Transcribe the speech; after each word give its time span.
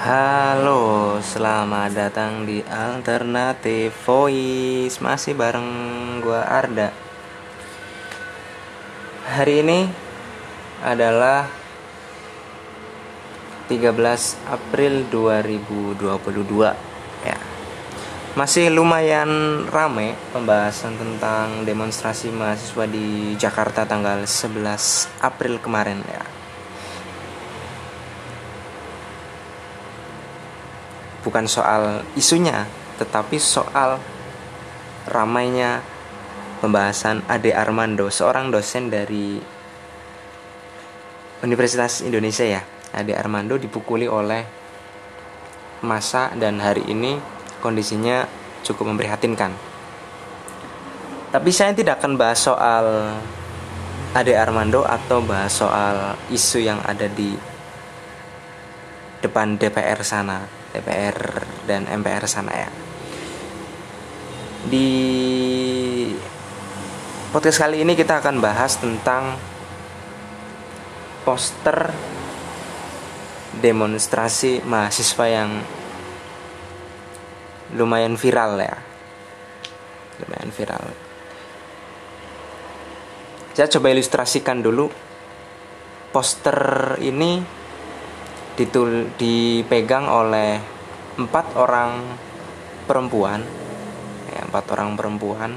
Halo, 0.00 1.20
selamat 1.20 1.92
datang 1.92 2.48
di 2.48 2.64
Alternative 2.64 3.92
Voice. 3.92 4.96
Masih 4.96 5.36
bareng 5.36 5.68
gua 6.24 6.40
Arda. 6.40 6.88
Hari 9.28 9.60
ini 9.60 9.84
adalah 10.80 11.52
13 13.68 14.40
April 14.48 15.04
2022 15.12 16.08
ya. 17.28 17.36
Masih 18.40 18.72
lumayan 18.72 19.28
rame 19.68 20.16
pembahasan 20.32 20.96
tentang 20.96 21.68
demonstrasi 21.68 22.32
mahasiswa 22.32 22.88
di 22.88 23.36
Jakarta 23.36 23.84
tanggal 23.84 24.24
11 24.24 24.64
April 25.20 25.60
kemarin 25.60 26.00
ya 26.08 26.39
bukan 31.24 31.44
soal 31.44 32.04
isunya, 32.16 32.64
tetapi 32.96 33.36
soal 33.36 34.00
ramainya 35.08 35.84
pembahasan 36.60 37.24
Ade 37.28 37.56
Armando, 37.56 38.12
seorang 38.12 38.52
dosen 38.52 38.92
dari 38.92 39.40
Universitas 41.40 42.04
Indonesia 42.04 42.44
ya. 42.44 42.62
Ade 42.92 43.16
Armando 43.16 43.56
dipukuli 43.56 44.04
oleh 44.04 44.44
masa 45.80 46.28
dan 46.36 46.60
hari 46.60 46.84
ini 46.90 47.16
kondisinya 47.64 48.28
cukup 48.60 48.92
memprihatinkan. 48.92 49.56
Tapi 51.30 51.50
saya 51.54 51.72
tidak 51.72 52.02
akan 52.02 52.18
bahas 52.18 52.42
soal 52.42 53.16
Ade 54.12 54.34
Armando 54.34 54.82
atau 54.82 55.22
bahas 55.22 55.54
soal 55.54 56.18
isu 56.28 56.58
yang 56.60 56.82
ada 56.82 57.06
di 57.06 57.38
depan 59.22 59.54
DPR 59.54 60.02
sana 60.02 60.59
DPR 60.70 61.18
dan 61.66 61.86
MPR 61.90 62.24
sana 62.30 62.52
ya. 62.54 62.70
Di 64.70 64.90
podcast 67.34 67.58
kali 67.58 67.82
ini 67.82 67.98
kita 67.98 68.22
akan 68.22 68.38
bahas 68.38 68.78
tentang 68.78 69.34
poster 71.26 71.90
demonstrasi 73.60 74.62
mahasiswa 74.62 75.26
yang 75.26 75.50
lumayan 77.74 78.14
viral 78.14 78.58
ya. 78.58 78.76
Lumayan 80.22 80.50
viral. 80.54 80.84
Saya 83.54 83.66
coba 83.66 83.90
ilustrasikan 83.90 84.62
dulu 84.62 84.88
poster 86.14 86.96
ini 87.02 87.59
ditul 88.60 89.08
dipegang 89.16 90.04
oleh 90.04 90.60
empat 91.16 91.56
orang 91.56 92.12
perempuan. 92.84 93.40
Ya, 94.28 94.44
empat 94.44 94.68
orang 94.76 95.00
perempuan. 95.00 95.56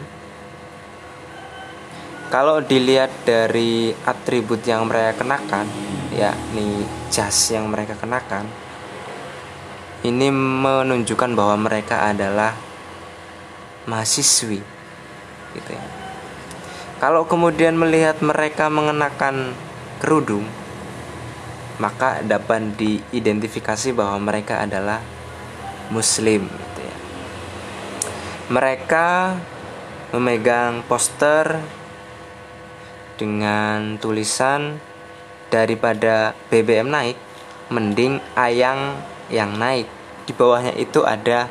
Kalau 2.31 2.63
dilihat 2.63 3.11
dari 3.27 3.91
atribut 4.07 4.63
yang 4.63 4.87
mereka 4.87 5.21
kenakan 5.21 5.67
yakni 6.15 6.87
jas 7.11 7.51
yang 7.51 7.67
mereka 7.69 7.93
kenakan 7.99 8.47
ini 10.03 10.33
menunjukkan 10.33 11.31
bahwa 11.37 11.69
mereka 11.69 12.09
adalah 12.09 12.57
mahasiswi 13.85 14.59
gitu 15.53 15.71
ya. 15.71 15.85
Kalau 16.97 17.27
kemudian 17.27 17.75
melihat 17.75 18.23
mereka 18.23 18.71
mengenakan 18.71 19.53
kerudung 19.99 20.47
maka 21.81 22.21
dapat 22.21 22.77
diidentifikasi 22.77 23.93
bahwa 23.97 24.19
mereka 24.21 24.61
adalah 24.61 25.01
muslim 25.89 26.45
gitu 26.45 26.81
ya. 26.81 26.97
Mereka 28.53 29.09
memegang 30.13 30.85
poster 30.85 31.57
dengan 33.17 33.97
tulisan 33.97 34.77
daripada 35.49 36.37
BBM 36.53 36.89
naik 36.89 37.17
mending 37.73 38.21
ayang 38.37 38.97
yang 39.33 39.57
naik. 39.57 39.89
Di 40.23 40.31
bawahnya 40.31 40.77
itu 40.77 41.01
ada 41.03 41.49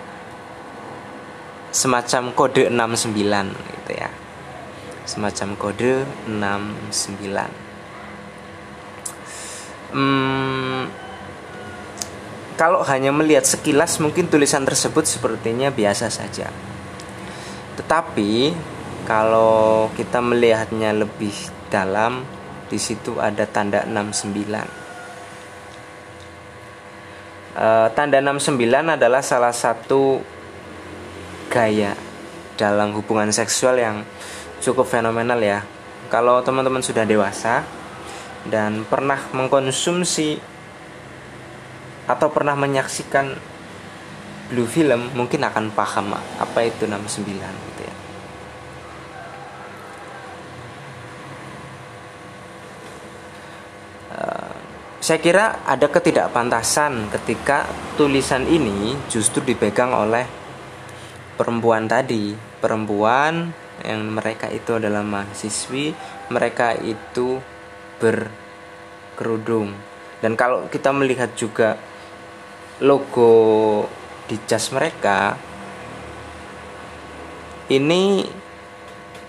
semacam 1.75 2.31
kode 2.33 2.71
69 2.71 3.17
gitu 3.83 3.93
ya. 3.97 4.11
Semacam 5.03 5.59
kode 5.59 6.07
69 6.31 7.72
hmm, 9.93 10.83
kalau 12.57 12.85
hanya 12.85 13.11
melihat 13.11 13.43
sekilas 13.43 13.99
mungkin 13.99 14.29
tulisan 14.29 14.63
tersebut 14.63 15.09
sepertinya 15.09 15.73
biasa 15.73 16.13
saja. 16.13 16.53
Tetapi 17.75 18.55
kalau 19.03 19.91
kita 19.99 20.23
melihatnya 20.23 20.95
lebih 20.95 21.35
dalam, 21.73 22.23
di 22.71 22.79
situ 22.79 23.19
ada 23.19 23.43
tanda 23.51 23.83
69. 23.83 24.31
E, 27.57 27.67
tanda 27.99 28.23
69 28.23 28.95
adalah 28.95 29.23
salah 29.25 29.51
satu 29.51 30.23
gaya 31.51 31.99
dalam 32.55 32.95
hubungan 32.95 33.35
seksual 33.35 33.81
yang 33.81 34.07
cukup 34.63 34.87
fenomenal 34.87 35.41
ya. 35.43 35.67
Kalau 36.13 36.45
teman-teman 36.45 36.85
sudah 36.85 37.03
dewasa, 37.03 37.67
dan 38.47 38.83
pernah 38.87 39.19
mengkonsumsi 39.31 40.39
atau 42.11 42.29
pernah 42.35 42.59
menyaksikan 42.59 43.39
Blue 44.53 44.69
Film 44.69 45.15
mungkin 45.17 45.47
akan 45.47 45.73
paham 45.73 46.13
apa 46.13 46.59
itu 46.67 46.85
69 46.85 47.25
gitu 47.41 47.83
ya. 47.87 47.95
Uh, 54.13 54.55
saya 55.01 55.19
kira 55.23 55.65
ada 55.65 55.89
ketidakpantasan 55.89 57.09
ketika 57.17 57.65
tulisan 57.97 58.45
ini 58.45 58.99
justru 59.09 59.41
dipegang 59.41 59.95
oleh 59.97 60.29
perempuan 61.41 61.89
tadi, 61.89 62.37
perempuan 62.61 63.57
yang 63.83 64.05
mereka 64.13 64.53
itu 64.53 64.77
adalah 64.77 65.01
mahasiswi, 65.01 65.97
mereka 66.29 66.77
itu 66.77 67.41
berkerudung. 68.03 69.71
Dan 70.19 70.35
kalau 70.35 70.67
kita 70.67 70.91
melihat 70.91 71.39
juga 71.39 71.79
logo 72.83 73.87
di 74.27 74.35
jas 74.51 74.75
mereka 74.75 75.39
ini 77.71 78.27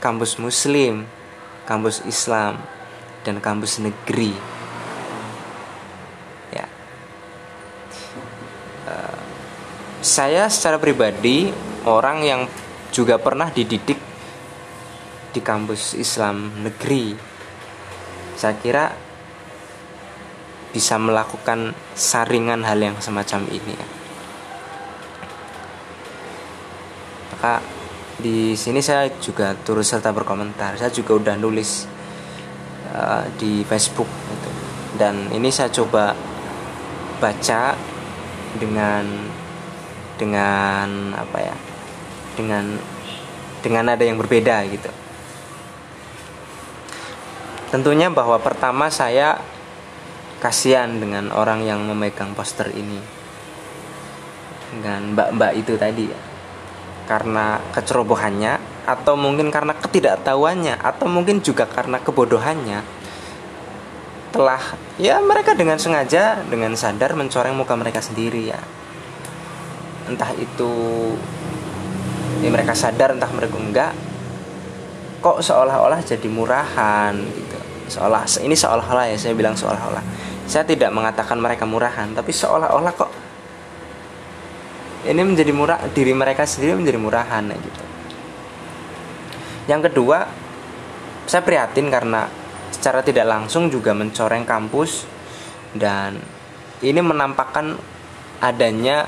kampus 0.02 0.42
muslim 0.42 1.06
kampus 1.64 2.04
Islam 2.04 2.60
dan 3.24 3.40
kampus 3.40 3.80
negeri. 3.80 4.36
Ya. 6.52 6.68
Uh, 8.84 9.20
saya 10.04 10.52
secara 10.52 10.76
pribadi 10.76 11.50
orang 11.88 12.20
yang 12.24 12.42
juga 12.92 13.16
pernah 13.18 13.50
dididik 13.50 13.98
di 15.34 15.42
kampus 15.42 15.98
Islam 15.98 16.62
negeri 16.62 17.33
saya 18.38 18.56
kira 18.58 18.94
bisa 20.74 20.98
melakukan 20.98 21.78
saringan 21.94 22.66
hal 22.66 22.82
yang 22.82 22.98
semacam 22.98 23.46
ini 23.54 23.74
ya. 23.78 23.88
Maka 27.38 27.62
di 28.18 28.58
sini 28.58 28.82
saya 28.82 29.12
juga 29.22 29.54
turut 29.54 29.86
serta 29.86 30.10
berkomentar. 30.10 30.74
Saya 30.82 30.90
juga 30.90 31.14
udah 31.20 31.36
nulis 31.38 31.86
uh, 32.90 33.28
di 33.38 33.62
Facebook 33.70 34.10
gitu. 34.10 34.50
Dan 34.98 35.30
ini 35.30 35.54
saya 35.54 35.70
coba 35.70 36.18
baca 37.22 37.78
dengan 38.58 39.06
dengan 40.18 41.14
apa 41.14 41.38
ya? 41.38 41.56
Dengan 42.34 42.66
dengan 43.62 43.94
ada 43.94 44.02
yang 44.02 44.18
berbeda 44.18 44.66
gitu. 44.74 45.03
Tentunya 47.74 48.06
bahwa 48.14 48.38
pertama 48.38 48.94
saya 48.94 49.42
kasihan 50.38 50.94
dengan 51.02 51.34
orang 51.34 51.66
yang 51.66 51.82
memegang 51.90 52.38
poster 52.38 52.70
ini. 52.70 53.02
Dengan 54.70 55.18
mbak-mbak 55.18 55.58
itu 55.58 55.74
tadi 55.74 56.06
ya. 56.06 56.22
Karena 57.10 57.58
kecerobohannya 57.74 58.86
atau 58.86 59.18
mungkin 59.18 59.50
karena 59.50 59.74
ketidaktahuannya 59.74 60.86
atau 60.86 61.10
mungkin 61.10 61.42
juga 61.42 61.66
karena 61.66 61.98
kebodohannya 61.98 62.86
telah 64.30 64.62
ya 65.02 65.18
mereka 65.22 65.58
dengan 65.58 65.82
sengaja 65.82 66.46
dengan 66.46 66.78
sadar 66.78 67.18
mencoreng 67.18 67.58
muka 67.58 67.74
mereka 67.74 68.06
sendiri 68.06 68.54
ya. 68.54 68.62
Entah 70.06 70.30
itu 70.38 70.72
ya 72.46 72.54
mereka 72.54 72.78
sadar 72.78 73.18
entah 73.18 73.34
mereka 73.34 73.58
enggak 73.58 73.94
kok 75.26 75.40
seolah-olah 75.42 76.04
jadi 76.04 76.28
murahan 76.28 77.16
gitu 77.16 77.53
seolah 77.94 78.26
ini 78.42 78.58
seolah-olah 78.58 79.14
ya 79.14 79.18
saya 79.22 79.38
bilang 79.38 79.54
seolah-olah. 79.54 80.02
Saya 80.50 80.66
tidak 80.66 80.90
mengatakan 80.90 81.38
mereka 81.38 81.70
murahan 81.70 82.10
tapi 82.12 82.34
seolah-olah 82.34 82.94
kok 82.98 83.12
ini 85.04 85.22
menjadi 85.22 85.52
murah 85.52 85.80
diri 85.92 86.16
mereka 86.16 86.48
sendiri 86.48 86.80
menjadi 86.80 87.00
murahan 87.00 87.44
gitu. 87.54 87.84
Yang 89.70 89.82
kedua 89.92 90.26
saya 91.30 91.46
prihatin 91.46 91.88
karena 91.88 92.28
secara 92.74 93.00
tidak 93.06 93.30
langsung 93.30 93.72
juga 93.72 93.96
mencoreng 93.96 94.44
kampus 94.44 95.08
dan 95.72 96.20
ini 96.84 97.00
menampakkan 97.00 97.80
adanya 98.44 99.08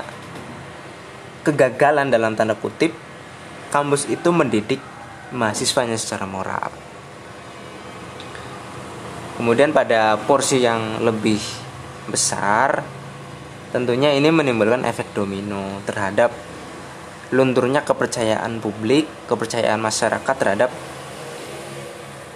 kegagalan 1.44 2.08
dalam 2.08 2.32
tanda 2.32 2.56
kutip 2.56 2.90
kampus 3.68 4.08
itu 4.08 4.32
mendidik 4.32 4.80
mahasiswanya 5.36 6.00
secara 6.00 6.24
moral. 6.24 6.85
Kemudian 9.36 9.68
pada 9.76 10.16
porsi 10.16 10.64
yang 10.64 11.04
lebih 11.04 11.36
besar 12.08 12.80
tentunya 13.68 14.16
ini 14.16 14.32
menimbulkan 14.32 14.88
efek 14.88 15.12
domino 15.12 15.84
terhadap 15.84 16.32
lunturnya 17.36 17.84
kepercayaan 17.84 18.64
publik, 18.64 19.04
kepercayaan 19.28 19.76
masyarakat 19.76 20.34
terhadap 20.40 20.70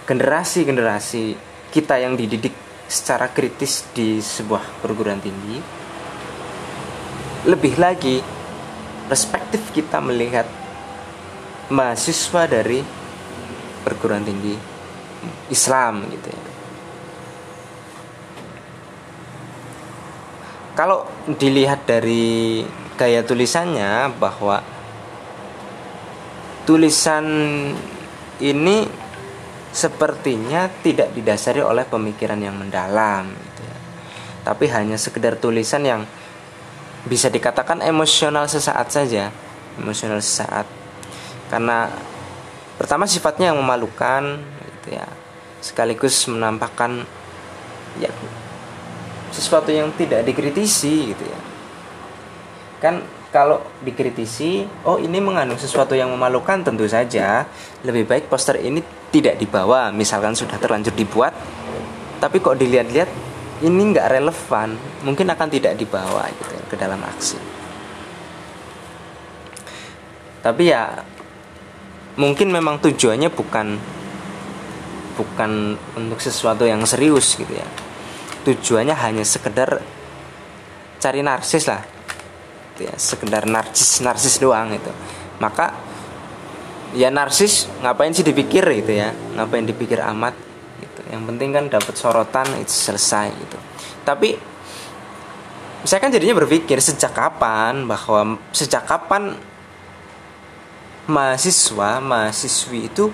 generasi-generasi 0.05 1.33
kita 1.73 1.97
yang 1.97 2.13
dididik 2.13 2.53
secara 2.85 3.33
kritis 3.33 3.89
di 3.97 4.21
sebuah 4.21 4.85
perguruan 4.85 5.17
tinggi. 5.17 5.57
Lebih 7.49 7.81
lagi 7.81 8.21
perspektif 9.09 9.73
kita 9.73 9.97
melihat 10.05 10.45
mahasiswa 11.73 12.45
dari 12.45 12.85
perguruan 13.81 14.21
tinggi 14.21 14.53
Islam 15.49 16.05
gitu 16.13 16.29
ya 16.29 16.50
kalau 20.73 21.03
dilihat 21.27 21.83
dari 21.83 22.63
gaya 22.95 23.25
tulisannya 23.25 24.13
bahwa 24.15 24.63
tulisan 26.63 27.25
ini 28.39 28.87
sepertinya 29.71 30.67
tidak 30.83 31.15
didasari 31.15 31.63
oleh 31.63 31.87
pemikiran 31.87 32.37
yang 32.37 32.59
mendalam 32.59 33.31
gitu 33.31 33.61
ya. 33.63 33.77
tapi 34.43 34.67
hanya 34.67 34.99
sekedar 34.99 35.39
tulisan 35.39 35.83
yang 35.87 36.01
bisa 37.07 37.31
dikatakan 37.31 37.81
emosional 37.81 38.45
sesaat 38.45 38.87
saja 38.93 39.31
emosional 39.79 40.19
sesaat 40.19 40.67
karena 41.49 41.89
pertama 42.77 43.07
sifatnya 43.07 43.51
yang 43.51 43.59
memalukan 43.59 44.43
gitu 44.79 44.99
ya 44.99 45.07
sekaligus 45.63 46.27
menampakkan 46.27 47.07
ya 47.97 48.11
sesuatu 49.31 49.71
yang 49.71 49.89
tidak 49.95 50.27
dikritisi 50.27 51.15
gitu 51.15 51.23
ya 51.25 51.39
kan 52.81 53.01
kalau 53.31 53.63
dikritisi, 53.79 54.67
oh 54.83 54.99
ini 54.99 55.23
mengandung 55.23 55.55
sesuatu 55.55 55.95
yang 55.95 56.11
memalukan 56.11 56.67
tentu 56.67 56.83
saja 56.83 57.47
lebih 57.87 58.03
baik 58.03 58.27
poster 58.27 58.59
ini 58.59 58.83
tidak 59.07 59.39
dibawa, 59.39 59.87
misalkan 59.95 60.35
sudah 60.35 60.59
terlanjur 60.59 60.91
dibuat, 60.91 61.31
tapi 62.19 62.43
kok 62.43 62.59
dilihat-lihat 62.59 63.07
ini 63.63 63.81
nggak 63.95 64.07
relevan, 64.11 64.75
mungkin 65.07 65.31
akan 65.31 65.47
tidak 65.47 65.79
dibawa 65.79 66.27
gitu 66.27 66.51
ya, 66.51 66.63
ke 66.67 66.75
dalam 66.75 66.99
aksi. 67.07 67.39
Tapi 70.43 70.63
ya 70.67 71.05
mungkin 72.19 72.51
memang 72.51 72.83
tujuannya 72.83 73.31
bukan 73.31 73.79
bukan 75.15 75.79
untuk 75.95 76.19
sesuatu 76.19 76.67
yang 76.67 76.83
serius 76.83 77.39
gitu 77.39 77.55
ya. 77.55 77.67
Tujuannya 78.41 78.95
hanya 78.97 79.23
sekedar 79.25 79.81
cari 80.97 81.21
narsis 81.21 81.65
lah. 81.69 81.81
Gitu 82.71 82.87
ya 82.89 82.95
sekedar 82.95 83.45
narsis 83.45 83.99
narsis 84.01 84.39
doang 84.39 84.73
itu 84.73 84.91
maka 85.41 85.73
ya 86.93 87.09
narsis 87.09 87.65
ngapain 87.81 88.13
sih 88.13 88.21
dipikir 88.21 88.61
gitu 88.61 88.93
ya? 88.93 89.09
Ngapain 89.11 89.65
dipikir 89.65 89.97
amat 90.05 90.37
gitu? 90.77 91.01
Yang 91.09 91.21
penting 91.33 91.49
kan 91.49 91.63
dapat 91.67 91.93
sorotan 91.97 92.47
itu 92.61 92.69
selesai 92.69 93.33
gitu. 93.33 93.57
Tapi 94.05 94.37
saya 95.81 95.97
kan 95.97 96.13
jadinya 96.13 96.37
berpikir 96.37 96.77
sejak 96.77 97.09
kapan 97.17 97.89
bahwa 97.89 98.37
sejak 98.53 98.85
kapan 98.85 99.33
mahasiswa 101.09 101.97
mahasiswi 101.97 102.85
itu 102.93 103.09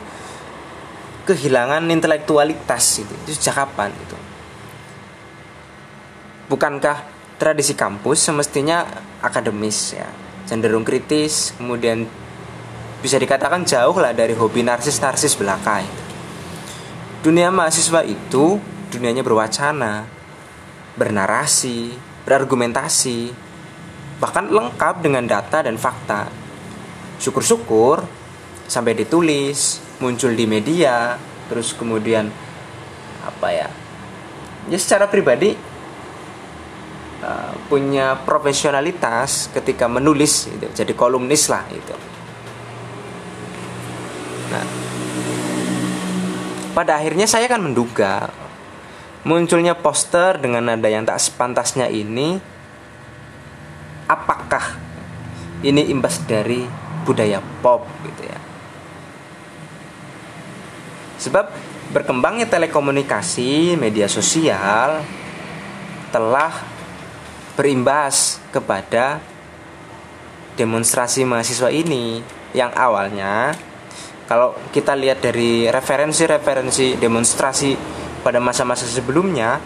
kehilangan 1.23 1.87
intelektualitas 1.87 2.83
itu, 3.07 3.13
itu 3.23 3.39
sejak 3.39 3.63
kapan 3.63 3.95
itu 3.95 4.26
bukankah 6.47 7.03
tradisi 7.37 7.77
kampus 7.77 8.27
semestinya 8.27 8.83
akademis 9.21 9.95
ya? 9.95 10.07
Cenderung 10.47 10.87
kritis 10.87 11.53
kemudian 11.59 12.07
bisa 13.03 13.19
dikatakan 13.19 13.67
jauh 13.67 13.95
lah 13.99 14.15
dari 14.15 14.33
hobi 14.33 14.63
narsis-narsis 14.65 15.37
belaka 15.37 15.85
dunia 17.27 17.51
mahasiswa 17.51 18.07
itu 18.07 18.55
dunianya 18.87 19.19
berwacana 19.19 20.07
bernarasi 20.95 21.91
berargumentasi 22.23 23.35
bahkan 24.17 24.49
lengkap 24.49 25.05
dengan 25.05 25.27
data 25.29 25.61
dan 25.61 25.77
fakta. 25.77 26.31
Syukur-syukur 27.21 28.05
sampai 28.65 28.93
ditulis 28.97 29.83
muncul 29.99 30.33
di 30.33 30.45
media 30.47 31.17
terus 31.47 31.71
kemudian 31.73 32.29
apa 33.23 33.47
ya 33.51 33.67
ya 34.67 34.77
secara 34.77 35.07
pribadi 35.07 35.55
punya 37.67 38.15
profesionalitas 38.23 39.51
ketika 39.51 39.85
menulis 39.91 40.47
gitu. 40.47 40.67
jadi 40.71 40.91
kolumnis 40.95 41.51
lah 41.51 41.67
itu 41.71 41.95
nah 44.47 44.65
pada 46.71 46.95
akhirnya 46.95 47.27
saya 47.27 47.51
kan 47.51 47.59
menduga 47.59 48.31
munculnya 49.27 49.75
poster 49.75 50.39
dengan 50.39 50.71
nada 50.71 50.87
yang 50.87 51.03
tak 51.03 51.19
sepantasnya 51.19 51.91
ini 51.91 52.39
apakah 54.07 54.79
ini 55.67 55.91
imbas 55.91 56.23
dari 56.23 56.63
budaya 57.03 57.43
pop 57.59 57.83
gitu 58.07 58.23
ya 58.23 58.39
sebab 61.17 61.49
berkembangnya 61.91 62.47
telekomunikasi 62.47 63.75
media 63.75 64.07
sosial 64.07 65.03
telah 66.13 66.76
berimbas 67.57 68.37
kepada 68.53 69.17
demonstrasi 70.53 71.25
mahasiswa 71.25 71.73
ini 71.73 72.21
yang 72.53 72.69
awalnya 72.77 73.57
kalau 74.29 74.53
kita 74.69 74.93
lihat 74.93 75.25
dari 75.25 75.65
referensi-referensi 75.65 77.01
demonstrasi 77.01 77.73
pada 78.21 78.37
masa-masa 78.37 78.85
sebelumnya 78.85 79.57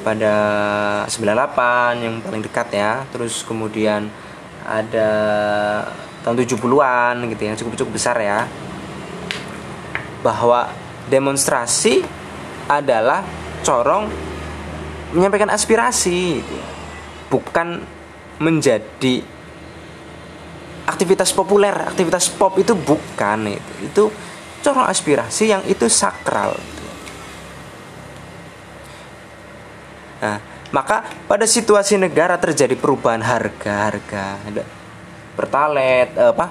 pada 0.00 0.34
98 1.04 2.00
yang 2.00 2.14
paling 2.24 2.42
dekat 2.48 2.68
ya 2.72 3.04
terus 3.12 3.44
kemudian 3.44 4.08
ada 4.64 5.10
tahun 6.24 6.36
70-an 6.48 7.14
gitu 7.28 7.42
yang 7.44 7.56
cukup-cukup 7.60 7.92
besar 7.92 8.16
ya 8.24 8.48
bahwa 10.24 10.72
demonstrasi 11.12 12.00
adalah 12.68 13.20
corong 13.64 14.08
menyampaikan 15.12 15.52
aspirasi 15.52 16.40
gitu 16.40 16.77
bukan 17.28 17.84
menjadi 18.40 19.24
aktivitas 20.88 21.30
populer, 21.36 21.72
aktivitas 21.72 22.32
pop 22.32 22.56
itu 22.56 22.72
bukan 22.72 23.52
itu. 23.52 23.72
Itu 23.84 24.04
corong 24.64 24.88
aspirasi 24.88 25.52
yang 25.52 25.62
itu 25.68 25.86
sakral. 25.86 26.56
Nah, 30.18 30.38
maka 30.74 31.04
pada 31.24 31.48
situasi 31.48 31.96
negara 31.96 32.36
terjadi 32.36 32.76
perubahan 32.76 33.24
harga-harga 33.24 34.36
pertalet 35.32 36.10
apa 36.18 36.50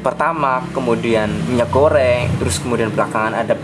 pertama 0.00 0.64
kemudian 0.72 1.28
minyak 1.50 1.68
goreng 1.68 2.30
terus 2.40 2.56
kemudian 2.62 2.88
belakangan 2.88 3.36
ada 3.36 3.58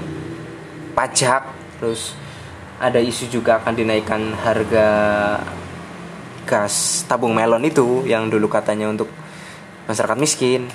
pajak 0.92 1.48
terus 1.80 2.12
ada 2.76 3.00
isu 3.00 3.32
juga 3.32 3.56
akan 3.62 3.72
dinaikkan 3.72 4.36
harga 4.36 4.88
gas 6.46 7.02
tabung 7.10 7.34
melon 7.34 7.66
itu 7.66 8.06
yang 8.06 8.30
dulu 8.30 8.46
katanya 8.46 8.86
untuk 8.88 9.10
masyarakat 9.90 10.16
miskin. 10.16 10.70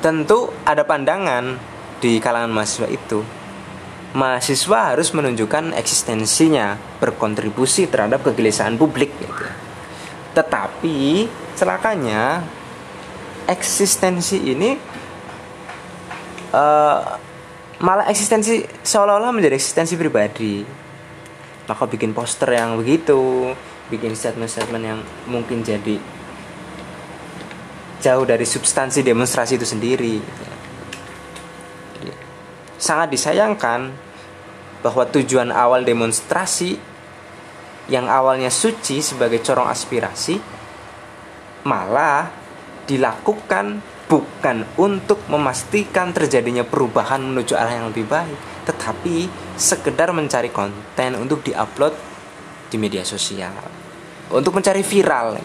Tentu 0.00 0.48
ada 0.64 0.80
pandangan 0.82 1.60
di 2.00 2.16
kalangan 2.18 2.48
mahasiswa 2.48 2.88
itu. 2.88 3.20
Mahasiswa 4.16 4.96
harus 4.96 5.12
menunjukkan 5.12 5.76
eksistensinya 5.76 6.80
berkontribusi 6.98 7.86
terhadap 7.86 8.26
kegelisahan 8.26 8.74
publik 8.74 9.14
gitu. 9.20 9.46
tetapi 10.30 11.26
celakanya 11.58 12.38
eksistensi 13.50 14.38
ini 14.38 14.78
uh, 16.54 17.00
malah 17.82 18.06
eksistensi 18.06 18.62
seolah-olah 18.62 19.34
menjadi 19.34 19.58
eksistensi 19.58 19.98
pribadi 19.98 20.62
maka 21.70 21.86
bikin 21.86 22.10
poster 22.10 22.50
yang 22.50 22.74
begitu 22.74 23.54
bikin 23.86 24.18
statement-statement 24.18 24.82
yang 24.82 25.00
mungkin 25.30 25.62
jadi 25.62 26.02
jauh 28.02 28.26
dari 28.26 28.42
substansi 28.42 29.06
demonstrasi 29.06 29.54
itu 29.54 29.66
sendiri. 29.68 30.18
Sangat 32.80 33.12
disayangkan 33.12 33.92
bahwa 34.80 35.04
tujuan 35.14 35.52
awal 35.52 35.84
demonstrasi 35.84 36.80
yang 37.92 38.08
awalnya 38.08 38.48
suci 38.48 39.04
sebagai 39.04 39.44
corong 39.44 39.68
aspirasi 39.68 40.40
malah 41.68 42.32
dilakukan 42.88 43.84
bukan 44.08 44.66
untuk 44.80 45.22
memastikan 45.28 46.10
terjadinya 46.10 46.64
perubahan 46.66 47.20
menuju 47.20 47.52
arah 47.54 47.78
yang 47.78 47.86
lebih 47.92 48.08
baik, 48.08 48.59
tetapi 48.70 49.26
sekedar 49.58 50.14
mencari 50.14 50.54
konten 50.54 51.18
untuk 51.18 51.42
diupload 51.42 51.90
di 52.70 52.78
media 52.78 53.02
sosial, 53.02 53.50
untuk 54.30 54.54
mencari 54.54 54.86
viral. 54.86 55.42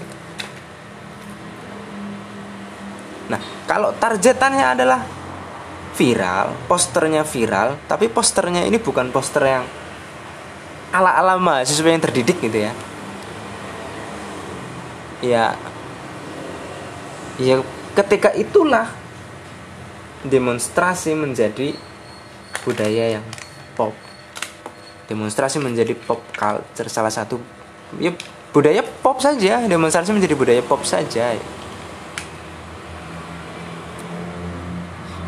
Nah, 3.25 3.41
kalau 3.65 3.89
targetannya 3.97 4.65
adalah 4.77 5.01
viral, 5.97 6.53
posternya 6.69 7.25
viral, 7.25 7.81
tapi 7.89 8.13
posternya 8.13 8.61
ini 8.61 8.77
bukan 8.77 9.09
poster 9.09 9.41
yang 9.41 9.65
ala-ala 10.93 11.41
mahasiswa 11.41 11.89
yang 11.89 12.03
terdidik 12.05 12.37
gitu 12.45 12.61
ya. 12.61 12.73
Ya, 15.25 15.45
ya 17.41 17.65
ketika 17.97 18.29
itulah 18.37 18.93
demonstrasi 20.21 21.17
menjadi 21.17 21.73
budaya 22.65 23.21
yang 23.21 23.25
pop. 23.77 23.93
Demonstrasi 25.05 25.61
menjadi 25.61 25.93
pop 25.93 26.25
culture 26.33 26.89
salah 26.89 27.13
satu 27.13 27.37
ya 28.01 28.09
budaya 28.49 28.81
pop 28.81 29.21
saja, 29.21 29.61
demonstrasi 29.69 30.09
menjadi 30.09 30.33
budaya 30.33 30.61
pop 30.65 30.81
saja. 30.81 31.37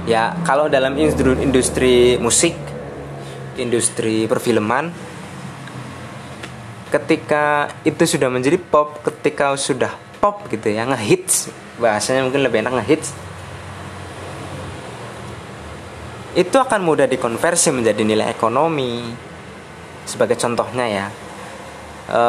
ya 0.07 0.31
kalau 0.47 0.71
dalam 0.71 0.95
industri, 0.95 1.35
industri 1.43 1.95
musik 2.15 2.55
industri 3.59 4.23
perfilman 4.23 4.95
ketika 6.87 7.67
itu 7.83 8.15
sudah 8.15 8.31
menjadi 8.31 8.55
pop 8.55 9.03
ketika 9.03 9.51
sudah 9.59 9.91
pop 10.23 10.47
gitu 10.47 10.71
ya 10.71 10.87
ngehits 10.87 11.51
bahasanya 11.75 12.23
mungkin 12.23 12.47
lebih 12.47 12.63
enak 12.63 12.79
ngehits 12.79 13.11
itu 16.37 16.53
akan 16.53 16.85
mudah 16.85 17.09
dikonversi 17.09 17.73
menjadi 17.73 18.05
nilai 18.05 18.29
ekonomi 18.29 19.09
sebagai 20.05 20.37
contohnya 20.37 20.85
ya 20.85 21.05
e, 22.07 22.21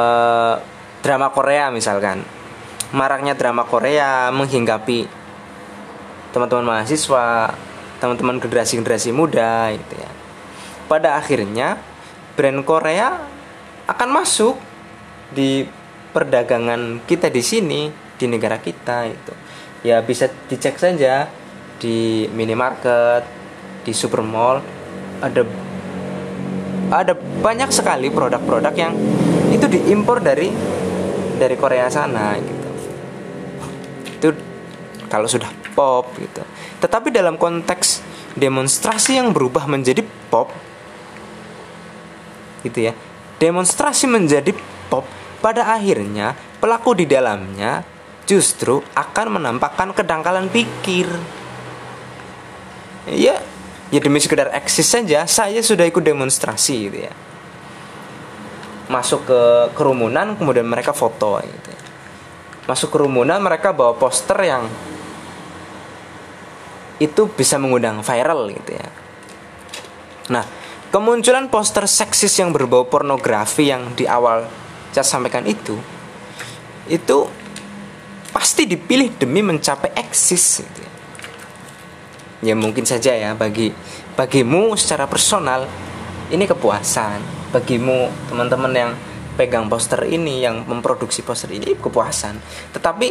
drama 1.05 1.29
Korea 1.29 1.69
misalkan 1.69 2.25
maraknya 2.97 3.37
drama 3.37 3.69
Korea 3.69 4.33
menghinggapi 4.33 5.05
teman-teman 6.33 6.65
mahasiswa 6.65 7.53
teman-teman 7.99 8.39
generasi-generasi 8.39 9.11
muda 9.11 9.75
gitu 9.75 9.95
ya. 9.99 10.11
Pada 10.87 11.19
akhirnya 11.19 11.77
brand 12.39 12.63
Korea 12.65 13.19
akan 13.91 14.09
masuk 14.09 14.57
di 15.35 15.67
perdagangan 16.15 17.05
kita 17.05 17.29
di 17.29 17.43
sini 17.43 17.81
di 18.17 18.27
negara 18.31 18.57
kita 18.63 19.05
itu. 19.11 19.35
Ya 19.85 20.01
bisa 20.03 20.31
dicek 20.49 20.79
saja 20.79 21.29
di 21.79 22.27
minimarket, 22.35 23.27
di 23.83 23.93
supermall 23.95 24.61
ada 25.19 25.43
ada 26.89 27.13
banyak 27.17 27.69
sekali 27.69 28.09
produk-produk 28.09 28.73
yang 28.73 28.95
itu 29.53 29.67
diimpor 29.69 30.25
dari 30.25 30.49
dari 31.39 31.57
Korea 31.57 31.87
sana 31.93 32.35
gitu. 32.41 32.69
Itu 34.19 34.29
kalau 35.07 35.29
sudah 35.29 35.49
pop 35.77 36.11
gitu. 36.19 36.43
Tetapi 36.83 37.13
dalam 37.13 37.37
konteks 37.37 38.03
demonstrasi 38.35 39.19
yang 39.21 39.31
berubah 39.31 39.69
menjadi 39.71 40.03
pop 40.33 40.51
gitu 42.67 42.91
ya. 42.91 42.93
Demonstrasi 43.39 44.11
menjadi 44.11 44.51
pop 44.91 45.07
pada 45.39 45.71
akhirnya 45.71 46.35
pelaku 46.59 46.99
di 46.99 47.07
dalamnya 47.07 47.87
justru 48.27 48.83
akan 48.93 49.41
menampakkan 49.41 49.95
kedangkalan 49.95 50.51
pikir. 50.51 51.07
Ya, 53.09 53.41
ya 53.89 54.01
demi 54.01 54.21
sekedar 54.21 54.53
eksis 54.53 54.85
saja 54.85 55.25
saya 55.25 55.61
sudah 55.65 55.89
ikut 55.89 56.05
demonstrasi 56.05 56.75
gitu 56.89 56.99
ya. 57.09 57.13
Masuk 58.89 59.29
ke 59.29 59.41
kerumunan 59.77 60.37
kemudian 60.37 60.65
mereka 60.65 60.97
foto 60.97 61.41
gitu. 61.45 61.69
Ya. 61.69 61.83
Masuk 62.69 62.93
kerumunan 62.93 63.41
mereka 63.41 63.73
bawa 63.73 63.97
poster 63.97 64.37
yang 64.45 64.69
itu 66.99 67.31
bisa 67.31 67.57
mengundang 67.57 68.03
viral 68.03 68.51
gitu 68.51 68.75
ya. 68.75 68.89
Nah, 70.29 70.45
kemunculan 70.91 71.49
poster 71.49 71.87
seksis 71.89 72.33
yang 72.37 72.53
berbau 72.53 72.89
pornografi 72.91 73.71
yang 73.71 73.95
di 73.95 74.05
awal 74.05 74.45
saya 74.93 75.07
sampaikan 75.07 75.47
itu 75.47 75.79
itu 76.91 77.29
pasti 78.35 78.67
dipilih 78.67 79.15
demi 79.15 79.45
mencapai 79.45 79.95
eksis 79.95 80.65
gitu 80.65 80.81
ya. 80.83 80.88
Ya 82.39 82.55
mungkin 82.55 82.87
saja 82.87 83.15
ya 83.15 83.35
bagi 83.35 83.75
bagimu 84.15 84.75
secara 84.79 85.11
personal 85.11 85.67
ini 86.29 86.45
kepuasan. 86.45 87.51
Bagimu 87.55 88.29
teman-teman 88.29 88.73
yang 88.77 88.93
pegang 89.39 89.71
poster 89.71 90.05
ini 90.05 90.45
yang 90.45 90.67
memproduksi 90.69 91.25
poster 91.25 91.49
ini 91.55 91.73
kepuasan. 91.79 92.37
Tetapi 92.75 93.09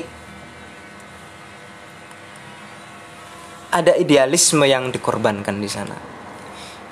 ada 3.73 3.93
idealisme 3.97 4.63
yang 4.67 4.93
dikorbankan 4.93 5.57
di 5.57 5.69
sana. 5.69 5.97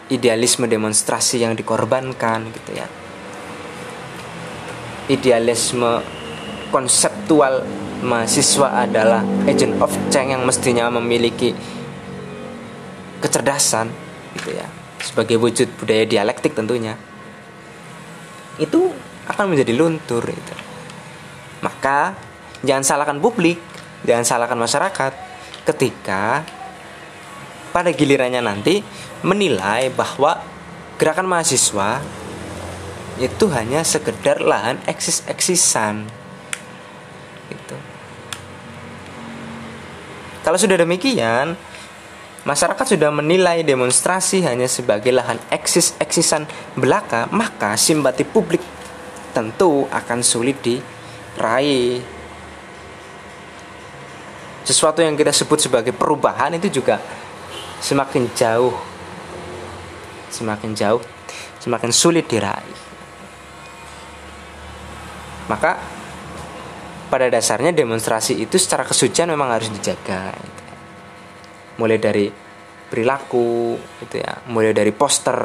Idealisme 0.10 0.70
demonstrasi 0.70 1.42
yang 1.42 1.54
dikorbankan 1.58 2.50
gitu 2.54 2.72
ya. 2.74 2.88
Idealisme 5.10 6.02
konseptual 6.74 7.66
mahasiswa 8.02 8.86
adalah 8.86 9.22
agent 9.50 9.78
of 9.82 9.94
change 10.10 10.34
yang 10.34 10.46
mestinya 10.46 10.90
memiliki 10.94 11.54
kecerdasan 13.26 13.90
gitu 14.38 14.54
ya. 14.54 14.70
Sebagai 15.02 15.42
wujud 15.42 15.74
budaya 15.82 16.06
dialektik 16.06 16.54
tentunya. 16.54 16.94
Itu 18.62 18.94
akan 19.26 19.58
menjadi 19.58 19.74
luntur 19.74 20.22
itu 20.30 20.56
maka 21.66 22.14
jangan 22.62 22.86
salahkan 22.86 23.18
publik 23.18 23.58
jangan 24.06 24.22
salahkan 24.22 24.60
masyarakat 24.62 25.14
ketika 25.66 26.46
pada 27.74 27.90
gilirannya 27.90 28.46
nanti 28.46 28.86
menilai 29.26 29.90
bahwa 29.90 30.46
gerakan 31.02 31.26
mahasiswa 31.26 32.06
itu 33.18 33.46
hanya 33.50 33.82
sekedar 33.82 34.44
lahan 34.44 34.78
eksis-eksisan 34.86 36.06
gitu. 37.50 37.78
Kalau 40.46 40.60
sudah 40.62 40.78
demikian, 40.78 41.58
masyarakat 42.46 42.96
sudah 42.96 43.12
menilai 43.12 43.66
demonstrasi 43.66 44.46
hanya 44.46 44.70
sebagai 44.70 45.12
lahan 45.12 45.42
eksis-eksisan 45.52 46.46
belaka, 46.78 47.28
maka 47.34 47.74
simpati 47.76 48.24
publik 48.24 48.62
tentu 49.34 49.90
akan 49.92 50.24
sulit 50.24 50.62
diraih. 50.64 52.00
Sesuatu 54.66 55.04
yang 55.04 55.14
kita 55.14 55.30
sebut 55.30 55.62
sebagai 55.62 55.94
perubahan 55.94 56.58
itu 56.58 56.82
juga 56.82 56.98
semakin 57.86 58.32
jauh 58.34 58.74
semakin 60.34 60.72
jauh 60.74 61.02
semakin 61.62 61.92
sulit 61.94 62.26
diraih 62.26 62.78
maka 65.46 65.78
pada 67.08 67.30
dasarnya 67.30 67.70
demonstrasi 67.72 68.42
itu 68.42 68.58
secara 68.58 68.82
kesucian 68.82 69.30
memang 69.30 69.54
harus 69.54 69.70
dijaga 69.70 70.34
mulai 71.80 71.98
dari 72.00 72.28
perilaku 72.90 73.76
gitu 74.06 74.16
ya. 74.22 74.34
Mulai 74.48 74.72
dari 74.72 74.92
poster 74.96 75.40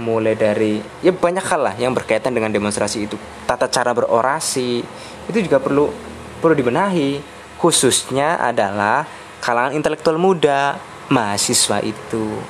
mulai 0.00 0.38
dari 0.38 0.78
ya 1.02 1.10
banyak 1.12 1.44
hal 1.44 1.60
lah 1.60 1.74
yang 1.76 1.92
berkaitan 1.92 2.32
dengan 2.32 2.54
demonstrasi 2.54 3.10
itu. 3.10 3.16
Tata 3.44 3.66
cara 3.66 3.90
berorasi 3.90 4.80
itu 5.28 5.38
juga 5.42 5.58
perlu 5.58 5.90
perlu 6.38 6.54
dibenahi. 6.54 7.40
Khususnya 7.60 8.40
adalah 8.40 9.04
kalangan 9.44 9.76
intelektual 9.76 10.16
muda 10.16 10.80
mahasiswa 11.12 11.84
itu. 11.84 12.40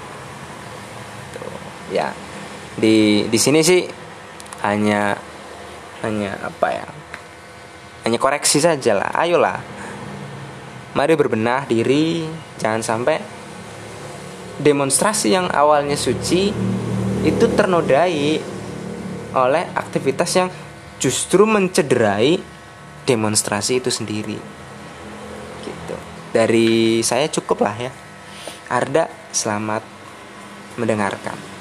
Tuh, 1.35 1.59
ya. 1.91 2.15
Di 2.79 3.27
di 3.27 3.39
sini 3.41 3.59
sih 3.67 3.83
hanya 4.63 5.19
hanya 6.07 6.39
apa 6.47 6.69
ya? 6.71 6.87
Hanya 8.07 8.17
koreksi 8.23 8.63
saja 8.63 8.97
lah 8.97 9.11
ayolah 9.19 9.80
mari 10.95 11.15
berbenah 11.15 11.67
diri 11.71 12.27
jangan 12.59 12.83
sampai 12.83 13.17
demonstrasi 14.61 15.33
yang 15.33 15.49
awalnya 15.49 15.97
suci 15.97 16.53
itu 17.25 17.45
ternodai 17.53 18.41
oleh 19.31 19.65
aktivitas 19.77 20.31
yang 20.37 20.49
justru 21.01 21.47
mencederai 21.47 22.37
demonstrasi 23.07 23.81
itu 23.81 23.89
sendiri. 23.89 24.37
Gitu. 25.65 25.97
Dari 26.35 27.01
saya 27.01 27.31
cukup 27.31 27.65
lah 27.65 27.77
ya. 27.79 27.93
Arda 28.71 29.11
selamat 29.35 29.83
mendengarkan 30.79 31.60